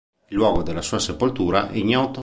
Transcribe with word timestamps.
Il 0.29 0.35
luogo 0.35 0.63
della 0.63 0.81
sua 0.81 0.97
sepoltura 0.97 1.69
è 1.69 1.77
ignoto. 1.77 2.19